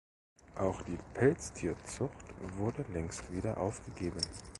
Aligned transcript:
Auch 0.55 0.81
die 0.81 0.97
Pelztierzucht 1.13 2.25
wurde 2.57 2.83
längst 2.91 3.31
wieder 3.31 3.59
aufgegeben. 3.59 4.17